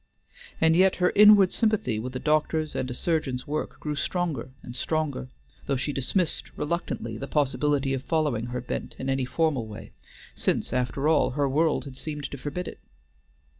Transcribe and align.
And 0.59 0.75
yet 0.75 0.95
her 0.95 1.11
inward 1.15 1.53
sympathy 1.53 1.99
with 1.99 2.15
a 2.15 2.19
doctor's 2.19 2.73
and 2.73 2.89
a 2.89 2.93
surgeon's 2.95 3.45
work 3.45 3.79
grew 3.79 3.93
stronger 3.93 4.49
and 4.63 4.75
stronger, 4.75 5.29
though 5.67 5.75
she 5.75 5.93
dismissed 5.93 6.57
reluctantly 6.57 7.19
the 7.19 7.27
possibility 7.27 7.93
of 7.93 8.01
following 8.01 8.47
her 8.47 8.61
bent 8.61 8.95
in 8.97 9.11
any 9.11 9.25
formal 9.25 9.67
way, 9.67 9.91
since, 10.33 10.73
after 10.73 11.07
all, 11.07 11.29
her 11.37 11.47
world 11.47 11.85
had 11.85 11.97
seemed 11.97 12.23
to 12.31 12.37
forbid 12.39 12.67
it. 12.67 12.79